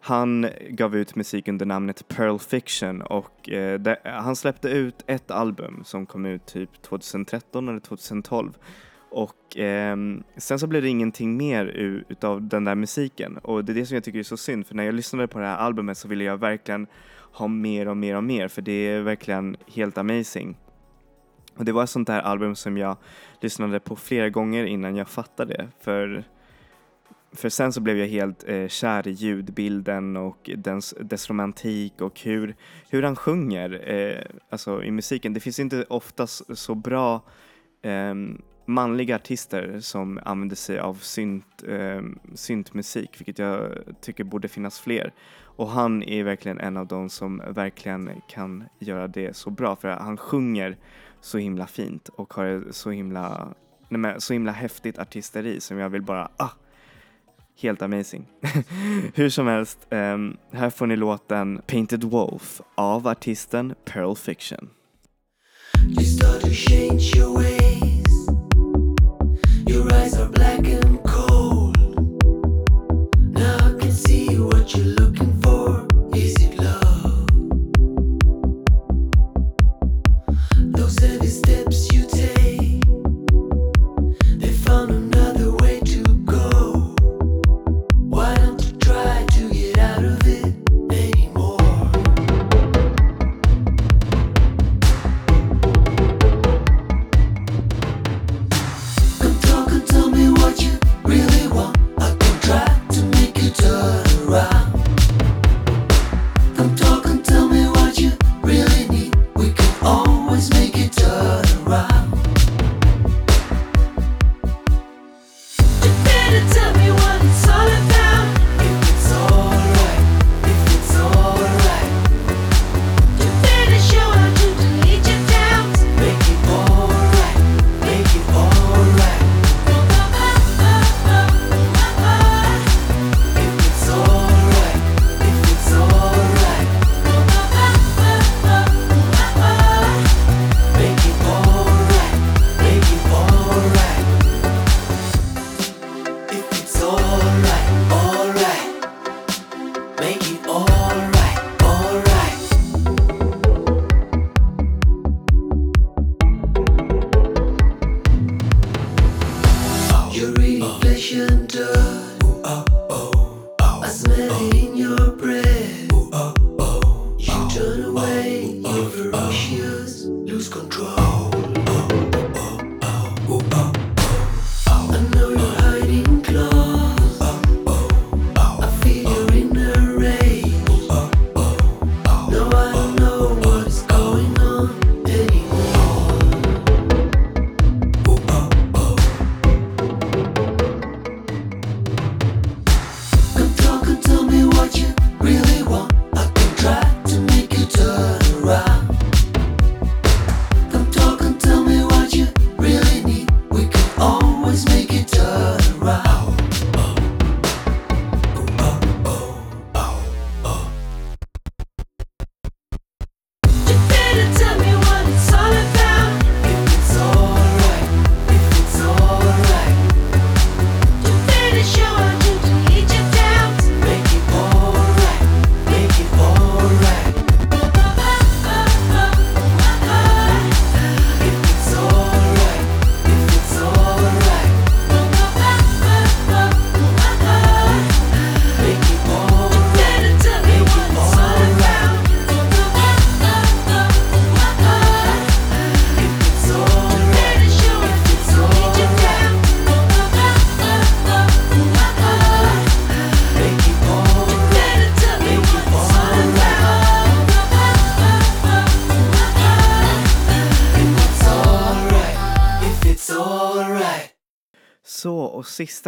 han 0.04 0.50
gav 0.70 0.96
ut 0.96 1.16
musik 1.16 1.48
under 1.48 1.66
namnet 1.66 2.08
Pearl 2.08 2.40
Fiction 2.40 3.02
och 3.02 3.50
eh, 3.50 3.80
det, 3.80 4.00
han 4.04 4.36
släppte 4.36 4.70
ut 4.70 5.04
ett 5.08 5.32
album 5.32 5.84
som 5.86 6.06
kom 6.06 6.26
ut 6.26 6.46
typ 6.46 6.82
2013 6.82 7.70
eller 7.70 7.80
2012 7.80 8.58
och 9.12 9.58
eh, 9.58 9.98
sen 10.38 10.60
så 10.60 10.68
blev 10.68 10.82
det 10.82 10.90
ingenting 10.90 11.38
mer 11.38 11.66
utav 12.10 12.42
den 12.42 12.64
där 12.64 12.76
musiken 12.76 13.38
och 13.38 13.66
det 13.66 13.72
är 13.72 13.74
det 13.74 13.86
som 13.86 13.96
jag 13.96 14.04
tycker 14.04 14.20
är 14.20 14.24
så 14.24 14.38
synd 14.38 14.68
för 14.68 14.76
när 14.76 14.84
jag 14.84 14.96
lyssnade 14.96 15.28
på 15.28 15.40
det 15.40 15.46
här 15.46 15.58
albumet 15.58 15.98
så 15.98 16.08
ville 16.08 16.24
jag 16.24 16.38
verkligen 16.38 16.88
ha 17.34 17.48
mer 17.48 17.88
och 17.88 17.98
mer 17.98 18.16
och 18.16 18.24
mer 18.24 18.48
för 18.48 18.62
det 18.62 18.72
är 18.72 19.02
verkligen 19.02 19.58
helt 19.68 19.98
amazing. 19.98 20.58
Och 21.56 21.66
det 21.66 21.72
var 21.72 21.84
ett 21.84 21.90
sånt 21.90 22.08
där 22.08 22.20
album 22.20 22.56
som 22.56 22.78
jag 22.78 22.98
lyssnade 23.42 23.80
på 23.80 23.96
flera 23.96 24.30
gånger 24.30 24.66
innan 24.66 24.96
jag 24.96 25.10
fattade 25.10 25.54
det 25.54 25.68
för 25.80 26.24
för 27.34 27.50
sen 27.50 27.74
så 27.74 27.82
blev 27.82 27.98
jag 27.98 28.08
helt 28.08 28.50
eh, 28.50 28.68
kär 28.68 29.08
i 29.08 29.12
ljudbilden 29.12 30.18
och 30.18 30.50
dens, 30.58 30.94
dess 31.00 31.30
romantik 31.30 32.02
och 32.02 32.20
hur, 32.20 32.56
hur 32.90 33.04
han 33.04 33.16
sjunger 33.16 33.90
eh, 33.92 34.26
alltså 34.50 34.84
i 34.84 34.92
musiken. 34.92 35.34
Det 35.34 35.40
finns 35.40 35.60
inte 35.60 35.86
oftast 35.90 36.58
så 36.58 36.76
bra 36.76 37.22
eh, 37.82 38.16
manliga 38.72 39.16
artister 39.16 39.80
som 39.80 40.20
använder 40.26 40.56
sig 40.56 40.80
av 40.80 40.94
synt, 40.94 41.64
eh, 41.68 42.02
syntmusik, 42.36 43.20
vilket 43.20 43.40
jag 43.40 43.72
tycker 44.02 44.24
borde 44.24 44.48
finnas 44.48 44.80
fler. 44.80 45.14
Och 45.44 45.68
han 45.68 46.04
är 46.04 46.24
verkligen 46.24 46.60
en 46.60 46.78
av 46.78 46.88
dem 46.88 47.10
som 47.10 47.42
verkligen 47.48 48.22
kan 48.28 48.64
göra 48.80 49.08
det 49.08 49.36
så 49.36 49.50
bra, 49.50 49.76
för 49.76 49.88
han 49.88 50.18
sjunger 50.18 50.78
så 51.22 51.38
himla 51.38 51.68
fint 51.68 52.10
och 52.10 52.34
har 52.34 52.64
så 52.72 52.92
himla, 52.92 53.54
nej 53.90 54.00
men, 54.00 54.22
så 54.22 54.34
himla 54.34 54.52
häftigt 54.52 55.00
artisteri 55.00 55.62
som 55.62 55.78
jag 55.78 55.90
vill 55.90 56.02
bara, 56.02 56.32
ah, 56.38 56.50
helt 57.62 57.82
amazing. 57.82 58.28
Hur 59.14 59.30
som 59.30 59.48
helst, 59.48 59.88
eh, 59.90 60.18
här 60.52 60.70
får 60.70 60.88
ni 60.88 60.96
låten 60.96 61.62
Painted 61.68 62.04
Wolf 62.04 62.62
av 62.76 63.08
artisten 63.08 63.76
Pearl 63.86 64.16
Fiction. 64.16 64.70
You 65.88 66.06
start 66.06 66.42
to 66.42 66.50
change 66.50 67.16
your 67.16 67.34
way. 67.34 67.81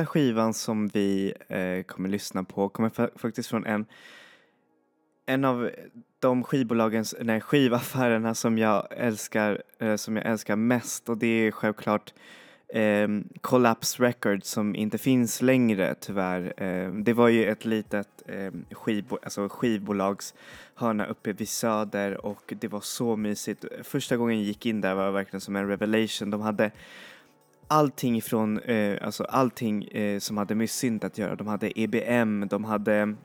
Sista 0.03 0.11
skivan 0.11 0.53
som 0.53 0.87
vi 0.87 1.33
eh, 1.49 1.83
kommer 1.83 2.09
lyssna 2.09 2.43
på 2.43 2.69
kommer 2.69 2.89
fa- 2.89 3.09
faktiskt 3.15 3.49
från 3.49 3.65
en, 3.65 3.85
en 5.25 5.45
av 5.45 5.69
de 6.19 6.43
skivbolagens, 6.43 7.15
nej 7.21 7.41
skivaffärerna 7.41 8.35
som 8.35 8.57
jag 8.57 8.87
älskar, 8.91 9.61
eh, 9.79 9.95
som 9.95 10.15
jag 10.17 10.25
älskar 10.25 10.55
mest 10.55 11.09
och 11.09 11.17
det 11.17 11.27
är 11.47 11.51
självklart 11.51 12.13
eh, 12.67 13.07
Collapse 13.41 14.03
Records 14.03 14.49
som 14.49 14.75
inte 14.75 14.97
finns 14.97 15.41
längre 15.41 15.95
tyvärr. 15.99 16.53
Eh, 16.57 16.91
det 16.93 17.13
var 17.13 17.29
ju 17.29 17.45
ett 17.45 17.65
litet 17.65 18.23
eh, 18.27 18.51
skivbo- 18.71 19.19
alltså 19.23 19.49
skivbolagshörna 19.49 21.05
uppe 21.05 21.33
vid 21.33 21.47
Söder 21.49 22.25
och 22.25 22.53
det 22.59 22.67
var 22.67 22.81
så 22.81 23.15
mysigt. 23.15 23.65
Första 23.83 24.17
gången 24.17 24.37
jag 24.37 24.45
gick 24.45 24.65
in 24.65 24.81
där 24.81 24.95
var 24.95 25.11
verkligen 25.11 25.41
som 25.41 25.55
en 25.55 25.67
revelation. 25.67 26.29
De 26.31 26.41
hade 26.41 26.71
allting 27.67 28.21
från, 28.21 28.59
eh, 28.59 28.97
alltså 29.01 29.23
allting 29.23 29.83
eh, 29.83 30.19
som 30.19 30.37
hade 30.37 30.55
med 30.55 30.69
synt 30.69 31.03
att 31.03 31.17
göra. 31.17 31.35
De 31.35 31.47
hade 31.47 31.79
EBM, 31.79 32.47
de 32.47 32.63
hade 32.63 33.15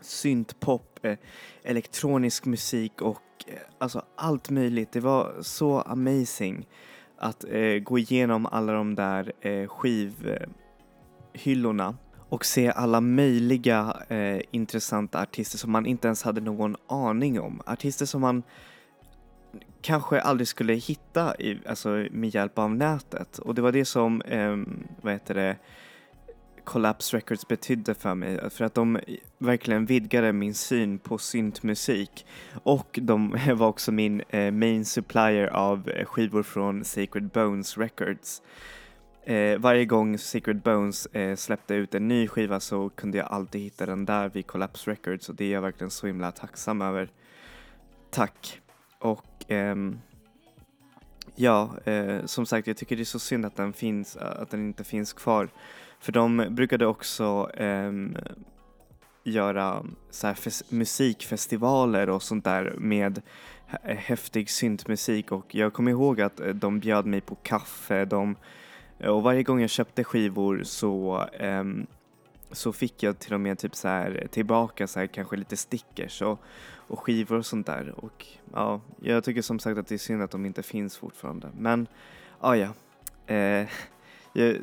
syntpop, 0.00 0.98
eh, 1.02 1.16
elektronisk 1.62 2.44
musik 2.44 3.02
och 3.02 3.22
eh, 3.46 3.58
alltså 3.78 4.04
allt 4.16 4.50
möjligt. 4.50 4.92
Det 4.92 5.00
var 5.00 5.34
så 5.40 5.80
amazing 5.80 6.66
att 7.18 7.44
eh, 7.44 7.78
gå 7.78 7.98
igenom 7.98 8.46
alla 8.46 8.72
de 8.72 8.94
där 8.94 9.32
eh, 9.40 9.68
skivhyllorna 9.68 11.96
och 12.28 12.44
se 12.44 12.70
alla 12.70 13.00
möjliga 13.00 13.96
eh, 14.08 14.40
intressanta 14.50 15.22
artister 15.22 15.58
som 15.58 15.72
man 15.72 15.86
inte 15.86 16.08
ens 16.08 16.22
hade 16.22 16.40
någon 16.40 16.76
aning 16.88 17.40
om. 17.40 17.62
Artister 17.66 18.06
som 18.06 18.20
man 18.20 18.42
kanske 19.80 20.20
aldrig 20.20 20.48
skulle 20.48 20.72
hitta 20.72 21.36
i, 21.36 21.58
alltså, 21.66 22.06
med 22.10 22.34
hjälp 22.34 22.58
av 22.58 22.74
nätet. 22.74 23.38
Och 23.38 23.54
det 23.54 23.62
var 23.62 23.72
det 23.72 23.84
som, 23.84 24.22
eh, 24.22 24.56
vad 25.02 25.12
heter 25.12 25.34
det, 25.34 25.56
Collapse 26.64 27.16
Records 27.16 27.48
betydde 27.48 27.94
för 27.94 28.14
mig. 28.14 28.50
För 28.50 28.64
att 28.64 28.74
de 28.74 29.00
verkligen 29.38 29.86
vidgade 29.86 30.32
min 30.32 30.54
syn 30.54 30.98
på 30.98 31.18
syntmusik. 31.18 32.26
Och 32.62 32.98
de 33.02 33.38
var 33.54 33.66
också 33.66 33.92
min 33.92 34.22
eh, 34.28 34.50
main 34.50 34.84
supplier 34.84 35.46
av 35.46 35.88
eh, 35.88 36.04
skivor 36.04 36.42
från 36.42 36.84
Sacred 36.84 37.28
Bones 37.28 37.78
Records. 37.78 38.42
Eh, 39.24 39.58
varje 39.58 39.84
gång 39.84 40.18
Sacred 40.18 40.62
Bones 40.62 41.06
eh, 41.06 41.36
släppte 41.36 41.74
ut 41.74 41.94
en 41.94 42.08
ny 42.08 42.28
skiva 42.28 42.60
så 42.60 42.88
kunde 42.88 43.18
jag 43.18 43.26
alltid 43.26 43.60
hitta 43.60 43.86
den 43.86 44.04
där 44.04 44.28
vid 44.28 44.46
Collapse 44.46 44.90
Records 44.90 45.28
och 45.28 45.34
det 45.34 45.44
är 45.44 45.52
jag 45.52 45.62
verkligen 45.62 45.90
så 45.90 46.06
himla 46.06 46.32
tacksam 46.32 46.82
över. 46.82 47.08
Tack! 48.10 48.63
Och 49.04 49.44
ehm, 49.48 49.98
ja, 51.34 51.70
eh, 51.84 52.24
som 52.24 52.46
sagt 52.46 52.66
jag 52.66 52.76
tycker 52.76 52.96
det 52.96 53.02
är 53.02 53.04
så 53.04 53.18
synd 53.18 53.46
att 53.46 53.56
den, 53.56 53.72
finns, 53.72 54.16
eh, 54.16 54.40
att 54.42 54.50
den 54.50 54.66
inte 54.66 54.84
finns 54.84 55.12
kvar. 55.12 55.48
För 56.00 56.12
de 56.12 56.46
brukade 56.50 56.86
också 56.86 57.50
ehm, 57.54 58.16
göra 59.24 59.84
så 60.10 60.26
här 60.26 60.36
musikfestivaler 60.74 62.10
och 62.10 62.22
sånt 62.22 62.44
där 62.44 62.74
med 62.78 63.22
häftig 63.82 64.50
syntmusik 64.50 65.32
och 65.32 65.54
jag 65.54 65.72
kommer 65.72 65.90
ihåg 65.90 66.20
att 66.20 66.40
eh, 66.40 66.48
de 66.48 66.80
bjöd 66.80 67.06
mig 67.06 67.20
på 67.20 67.34
kaffe 67.34 68.04
de, 68.04 68.36
och 68.98 69.22
varje 69.22 69.42
gång 69.42 69.60
jag 69.60 69.70
köpte 69.70 70.04
skivor 70.04 70.62
så 70.62 71.24
um, 71.40 71.86
så 72.54 72.72
fick 72.72 73.02
jag 73.02 73.18
till 73.18 73.34
och 73.34 73.40
med 73.40 73.58
typ 73.58 73.74
så 73.74 73.88
här 73.88 74.26
tillbaka 74.30 74.86
så 74.86 75.00
här 75.00 75.06
kanske 75.06 75.36
lite 75.36 75.56
stickers 75.56 76.22
och, 76.22 76.40
och 76.76 77.00
skivor 77.00 77.38
och 77.38 77.46
sånt 77.46 77.66
där 77.66 78.04
och 78.04 78.26
ja, 78.52 78.80
jag 79.00 79.24
tycker 79.24 79.42
som 79.42 79.58
sagt 79.58 79.78
att 79.78 79.86
det 79.86 79.94
är 79.94 79.98
synd 79.98 80.22
att 80.22 80.30
de 80.30 80.46
inte 80.46 80.62
finns 80.62 80.96
fortfarande 80.96 81.50
men 81.58 81.86
ja 82.40 82.56
ja, 82.56 82.68
eh, 83.34 83.68
jag, 84.32 84.56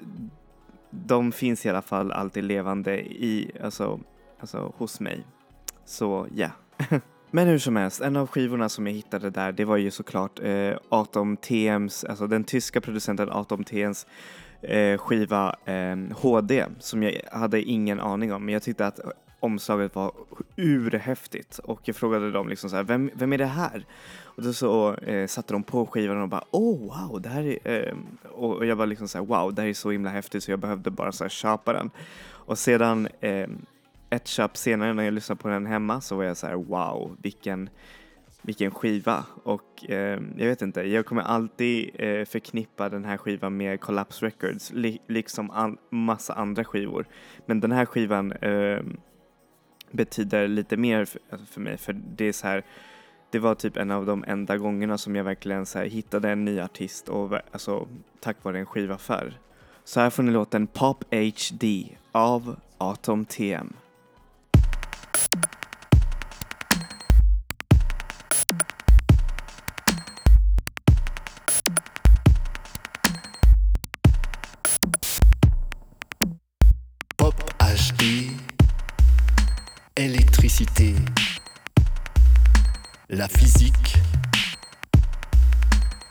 de 0.91 1.31
finns 1.31 1.65
i 1.65 1.69
alla 1.69 1.81
fall 1.81 2.11
alltid 2.11 2.43
levande 2.43 2.99
i, 3.01 3.51
alltså, 3.63 3.99
alltså 4.39 4.73
hos 4.77 4.99
mig. 4.99 5.25
Så 5.85 6.27
ja. 6.35 6.49
Men 7.31 7.47
hur 7.47 7.57
som 7.57 7.75
helst, 7.75 8.01
en 8.01 8.15
av 8.15 8.27
skivorna 8.27 8.69
som 8.69 8.87
jag 8.87 8.93
hittade 8.93 9.29
där 9.29 9.51
det 9.51 9.65
var 9.65 9.77
ju 9.77 9.91
såklart 9.91 10.39
eh, 10.39 10.77
Atom 10.89 11.37
TMs, 11.37 12.03
alltså 12.03 12.27
den 12.27 12.43
tyska 12.43 12.81
producenten 12.81 13.29
Atom 13.29 13.63
TMs 13.63 14.07
eh, 14.61 14.97
skiva 14.97 15.55
eh, 15.65 15.97
HD 16.15 16.65
som 16.79 17.03
jag 17.03 17.21
hade 17.31 17.61
ingen 17.61 17.99
aning 17.99 18.33
om. 18.33 18.45
Men 18.45 18.53
jag 18.53 18.63
tyckte 18.63 18.87
att 18.87 18.99
omslaget 19.39 19.95
var 19.95 20.11
urhäftigt. 20.55 21.59
Och 21.59 21.81
jag 21.83 21.95
frågade 21.95 22.31
dem 22.31 22.49
liksom 22.49 22.69
så 22.69 22.75
här, 22.75 22.83
vem, 22.83 23.11
vem 23.13 23.33
är 23.33 23.37
det 23.37 23.45
här? 23.45 23.85
Och 24.23 24.43
då 24.43 24.53
så 24.53 24.95
eh, 24.95 25.27
satte 25.27 25.53
de 25.53 25.63
på 25.63 25.85
skivan 25.85 26.21
och 26.21 26.29
bara 26.29 26.43
oh 26.51 26.79
wow 26.79 27.21
det 27.21 27.29
här 27.29 27.67
är 27.67 27.87
eh, 27.87 27.95
och 28.31 28.65
jag 28.65 28.75
var 28.75 28.85
liksom 28.85 29.07
så 29.07 29.17
här, 29.17 29.25
wow 29.25 29.53
det 29.53 29.61
här 29.61 29.69
är 29.69 29.73
så 29.73 29.91
himla 29.91 30.09
häftigt 30.09 30.43
så 30.43 30.51
jag 30.51 30.59
behövde 30.59 30.91
bara 30.91 31.11
så 31.11 31.23
här 31.23 31.29
köpa 31.29 31.73
den. 31.73 31.91
Och 32.29 32.57
sedan 32.57 33.07
eh, 33.19 33.47
ett 34.09 34.27
köp 34.27 34.57
senare 34.57 34.93
när 34.93 35.03
jag 35.03 35.13
lyssnade 35.13 35.41
på 35.41 35.47
den 35.47 35.65
hemma 35.65 36.01
så 36.01 36.15
var 36.15 36.23
jag 36.23 36.37
så 36.37 36.47
här 36.47 36.55
wow 36.55 37.17
vilken 37.21 37.69
vilken 38.41 38.71
skiva 38.71 39.25
och 39.43 39.89
eh, 39.89 40.19
jag 40.37 40.47
vet 40.47 40.61
inte, 40.61 40.81
jag 40.81 41.05
kommer 41.05 41.21
alltid 41.21 41.91
eh, 41.93 42.25
förknippa 42.25 42.89
den 42.89 43.05
här 43.05 43.17
skivan 43.17 43.57
med 43.57 43.81
Collapse 43.81 44.25
Records 44.25 44.71
li- 44.73 45.01
liksom 45.07 45.51
an- 45.51 45.77
massa 45.89 46.33
andra 46.33 46.63
skivor. 46.63 47.05
Men 47.45 47.59
den 47.59 47.71
här 47.71 47.85
skivan 47.85 48.31
eh, 48.31 48.79
betyder 49.91 50.47
lite 50.47 50.77
mer 50.77 51.05
för, 51.05 51.21
för 51.51 51.61
mig 51.61 51.77
för 51.77 51.93
det 51.93 52.25
är 52.25 52.33
så 52.33 52.47
här 52.47 52.63
det 53.31 53.39
var 53.39 53.55
typ 53.55 53.77
en 53.77 53.91
av 53.91 54.05
de 54.05 54.23
enda 54.27 54.57
gångerna 54.57 54.97
som 54.97 55.15
jag 55.15 55.23
verkligen 55.23 55.65
så 55.65 55.79
här 55.79 55.85
hittade 55.85 56.29
en 56.29 56.45
ny 56.45 56.59
artist 56.59 57.09
och 57.09 57.37
alltså 57.51 57.87
tack 58.19 58.43
vare 58.43 58.59
en 58.59 58.65
skivaffär. 58.65 59.39
Så 59.83 59.99
här 59.99 60.09
får 60.09 60.23
ni 60.23 60.31
låten 60.31 60.67
Pop 60.67 61.03
HD 61.13 61.97
av 62.11 62.55
Atom 62.77 63.25
TM. 63.25 63.73
La 83.11 83.27
physique 83.27 83.97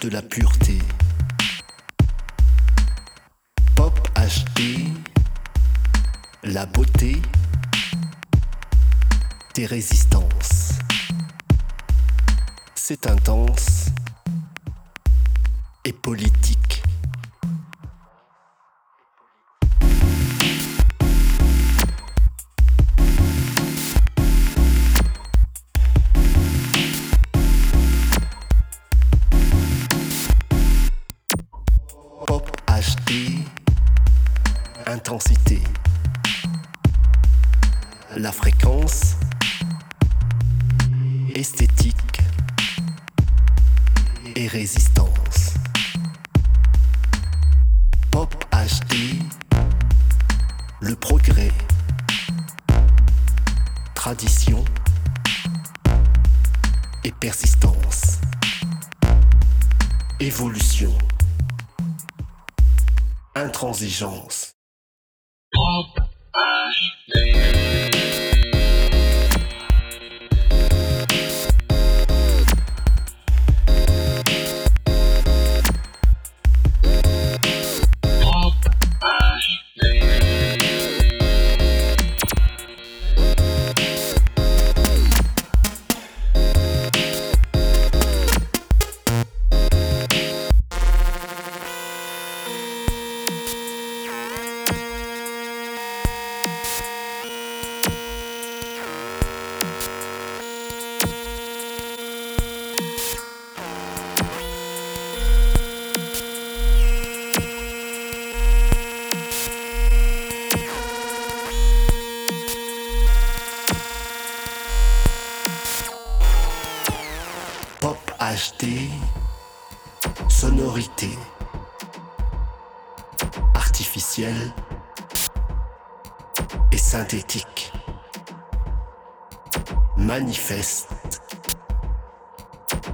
de 0.03 0.11
la 0.11 0.21
pureté. 0.21 0.79
Pop 3.75 3.99
HD, 4.15 4.93
la 6.45 6.67
beauté 6.67 7.23
des 9.55 9.65
résistances. 9.65 10.73
C'est 12.75 13.07
intense 13.07 13.87
et 15.87 15.95
politique. 15.95 16.60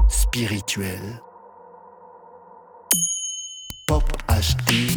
Spirituel. 0.09 1.23
Pop 3.87 4.05
HD, 4.29 4.95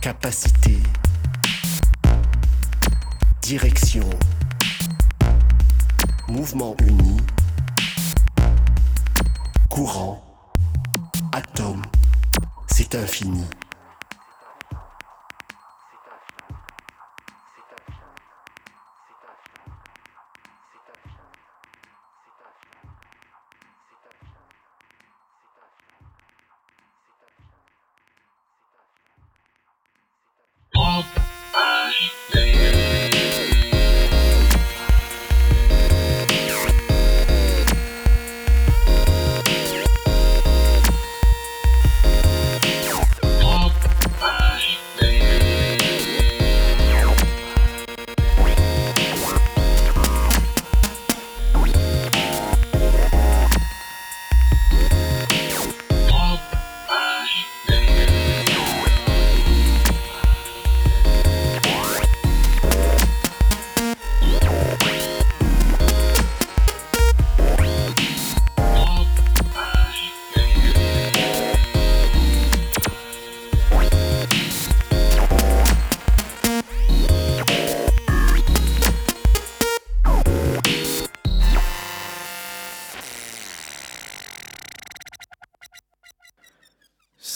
capacité, 0.00 0.78
direction, 3.42 4.10
mouvement 6.26 6.74
uni, 6.84 7.18
courant, 9.70 10.20
atome, 11.32 11.82
c'est 12.66 12.96
infini. 12.96 13.44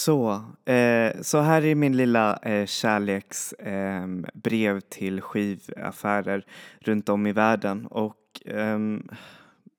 Så, 0.09 0.43
eh, 0.71 1.21
så 1.21 1.39
här 1.39 1.65
är 1.65 1.75
min 1.75 1.97
lilla 1.97 2.37
eh, 2.37 2.65
kärleks 2.65 3.53
eh, 3.53 4.07
brev 4.33 4.79
till 4.79 5.21
skivaffärer 5.21 6.45
runt 6.79 7.09
om 7.09 7.27
i 7.27 7.31
världen 7.31 7.85
och 7.85 8.41
ehm, 8.45 9.09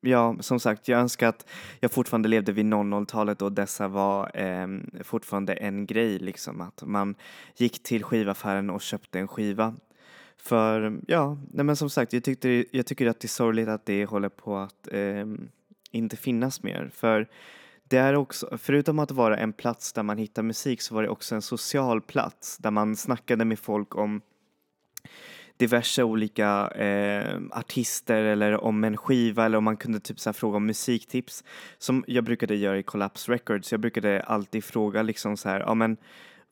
ja, 0.00 0.36
som 0.40 0.60
sagt, 0.60 0.88
jag 0.88 1.00
önskar 1.00 1.28
att 1.28 1.46
jag 1.80 1.90
fortfarande 1.90 2.28
levde 2.28 2.52
vid 2.52 2.64
00-talet 2.66 3.42
och 3.42 3.52
dessa 3.52 3.88
var 3.88 4.30
ehm, 4.34 4.90
fortfarande 5.04 5.54
en 5.54 5.86
grej 5.86 6.18
liksom 6.18 6.60
att 6.60 6.82
man 6.86 7.14
gick 7.56 7.82
till 7.82 8.04
skivaffären 8.04 8.70
och 8.70 8.80
köpte 8.80 9.18
en 9.18 9.28
skiva. 9.28 9.74
För 10.36 11.00
ja, 11.06 11.38
nej 11.52 11.64
men 11.64 11.76
som 11.76 11.90
sagt, 11.90 12.12
jag, 12.12 12.24
tyckte, 12.24 12.64
jag 12.70 12.86
tycker 12.86 13.06
att 13.06 13.20
det 13.20 13.26
är 13.26 13.28
sorgligt 13.28 13.68
att 13.68 13.86
det 13.86 14.04
håller 14.04 14.28
på 14.28 14.56
att 14.56 14.88
ehm, 14.92 15.48
inte 15.90 16.16
finnas 16.16 16.62
mer. 16.62 16.90
För 16.94 17.28
det 17.90 17.96
är 17.96 18.14
också, 18.14 18.58
förutom 18.58 18.98
att 18.98 19.10
vara 19.10 19.36
en 19.36 19.52
plats 19.52 19.92
där 19.92 20.02
man 20.02 20.18
hittar 20.18 20.42
musik 20.42 20.82
så 20.82 20.94
var 20.94 21.02
det 21.02 21.08
också 21.08 21.34
en 21.34 21.42
social 21.42 22.00
plats 22.00 22.58
där 22.58 22.70
man 22.70 22.96
snackade 22.96 23.44
med 23.44 23.58
folk 23.58 23.96
om 23.96 24.20
diverse 25.56 26.02
olika 26.02 26.68
eh, 26.68 27.40
artister 27.50 28.22
eller 28.24 28.64
om 28.64 28.84
en 28.84 28.96
skiva 28.96 29.44
eller 29.44 29.58
om 29.58 29.64
man 29.64 29.76
kunde 29.76 30.00
typ 30.00 30.20
så 30.20 30.28
här 30.28 30.32
fråga 30.32 30.56
om 30.56 30.66
musiktips 30.66 31.44
som 31.78 32.04
jag 32.06 32.24
brukade 32.24 32.54
göra 32.54 32.78
i 32.78 32.82
Collapse 32.82 33.32
Records. 33.32 33.72
Jag 33.72 33.80
brukade 33.80 34.22
alltid 34.22 34.64
fråga 34.64 35.02
liksom 35.02 35.36
så 35.36 35.48
här, 35.48 35.60
ja 35.60 35.74
men 35.74 35.96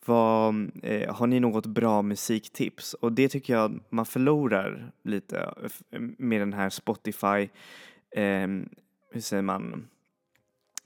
vad, 0.05 0.70
eh, 0.82 1.14
har 1.14 1.26
ni 1.26 1.41
något 1.41 1.66
bra 1.66 2.03
musiktips? 2.03 2.95
Och 2.95 3.12
det 3.12 3.28
tycker 3.28 3.53
jag 3.53 3.80
man 3.91 4.07
förlorar 4.07 4.93
lite 5.05 5.39
eh, 5.41 6.01
med 6.01 6.41
den 6.41 6.53
här 6.53 6.70
Spotify, 6.70 7.49
eh, 8.16 8.49
hur 9.12 9.20
säger 9.20 9.43
man, 9.43 9.89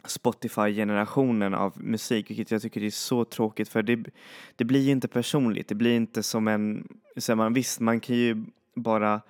Spotify-generationen 0.04 1.54
av 1.54 1.82
musik, 1.82 2.30
vilket 2.30 2.50
jag 2.50 2.62
tycker 2.62 2.82
är 2.82 2.90
så 2.90 3.24
tråkigt 3.24 3.68
för 3.68 3.82
det, 3.82 4.04
det 4.56 4.64
blir 4.64 4.80
ju 4.80 4.90
inte 4.90 5.08
personligt. 5.08 5.68
Det 5.68 5.74
blir 5.74 5.96
inte 5.96 6.22
som 6.22 6.48
en, 6.48 6.88
så 7.16 7.36
man, 7.36 7.52
visst 7.52 7.80
man 7.80 8.00
kan 8.00 8.16
ju 8.16 8.44
bara 8.74 9.20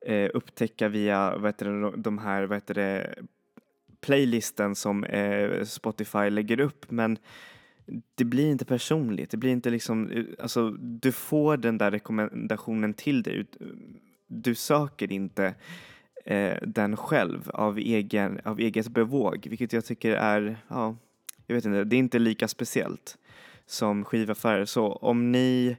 eh, 0.00 0.30
upptäcka 0.34 0.88
via 0.88 1.36
vad 1.36 1.48
heter 1.48 1.66
det, 1.66 1.92
de 1.96 2.18
här, 2.18 2.42
vad 2.42 2.56
heter 2.56 2.74
det, 2.74 3.14
playlisten 4.00 4.74
som 4.74 5.04
eh, 5.04 5.64
Spotify 5.64 6.30
lägger 6.30 6.60
upp 6.60 6.90
men 6.90 7.18
det 8.14 8.24
blir 8.24 8.50
inte 8.50 8.64
personligt. 8.64 9.30
Det 9.30 9.36
blir 9.36 9.50
inte 9.50 9.70
liksom, 9.70 10.10
eh, 10.10 10.24
alltså 10.38 10.70
du 10.70 11.12
får 11.12 11.56
den 11.56 11.78
där 11.78 11.90
rekommendationen 11.90 12.94
till 12.94 13.22
dig. 13.22 13.46
Du 14.26 14.54
söker 14.54 15.12
inte 15.12 15.54
eh, 16.26 16.58
den 16.62 16.96
själv 16.96 17.50
av, 17.54 17.78
egen, 17.78 18.40
av 18.44 18.60
eget 18.60 18.88
bevåg, 18.88 19.46
vilket 19.50 19.72
jag 19.72 19.84
tycker 19.84 20.12
är, 20.12 20.56
ja, 20.68 20.96
jag 21.46 21.54
vet 21.54 21.64
inte, 21.64 21.84
det 21.84 21.96
är 21.96 21.98
inte 21.98 22.18
lika 22.18 22.48
speciellt 22.48 23.18
som 23.66 24.04
skivaffärer. 24.04 24.64
Så 24.64 24.92
om 24.92 25.32
ni, 25.32 25.76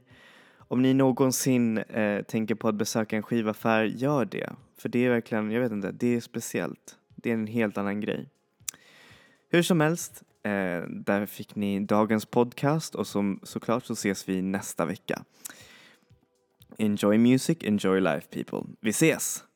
om 0.58 0.82
ni 0.82 0.94
någonsin 0.94 1.78
eh, 1.78 2.22
tänker 2.22 2.54
på 2.54 2.68
att 2.68 2.74
besöka 2.74 3.16
en 3.16 3.22
skivaffär, 3.22 3.84
gör 3.84 4.24
det. 4.24 4.52
För 4.78 4.88
det 4.88 5.06
är 5.06 5.10
verkligen, 5.10 5.50
jag 5.50 5.60
vet 5.60 5.72
inte, 5.72 5.92
det 5.92 6.16
är 6.16 6.20
speciellt. 6.20 6.96
Det 7.16 7.30
är 7.30 7.34
en 7.34 7.46
helt 7.46 7.78
annan 7.78 8.00
grej. 8.00 8.28
Hur 9.50 9.62
som 9.62 9.80
helst, 9.80 10.22
eh, 10.42 10.82
där 10.88 11.26
fick 11.26 11.54
ni 11.54 11.80
dagens 11.80 12.26
podcast 12.26 12.94
och 12.94 13.06
som, 13.06 13.40
såklart 13.42 13.84
så 13.84 13.92
ses 13.92 14.28
vi 14.28 14.42
nästa 14.42 14.86
vecka. 14.86 15.24
Enjoy 16.78 17.18
music, 17.18 17.58
enjoy 17.60 18.00
life 18.00 18.26
people. 18.30 18.74
Vi 18.80 18.90
ses! 18.90 19.47